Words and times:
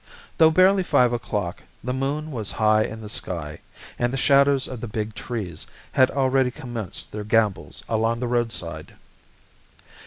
Though 0.39 0.49
barely 0.49 0.81
five 0.81 1.13
o'clock, 1.13 1.61
the 1.83 1.93
moon 1.93 2.31
was 2.31 2.49
high 2.53 2.85
in 2.85 3.01
the 3.01 3.07
sky, 3.07 3.59
and 3.99 4.11
the 4.11 4.17
shadows 4.17 4.67
of 4.67 4.81
the 4.81 4.87
big 4.87 5.13
trees 5.13 5.67
had 5.91 6.09
already 6.09 6.49
commenced 6.49 7.11
their 7.11 7.23
gambols 7.23 7.83
along 7.87 8.19
the 8.19 8.27
roadside. 8.27 8.95